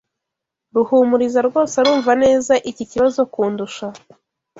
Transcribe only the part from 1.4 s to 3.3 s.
rwose arumva neza iki kibazo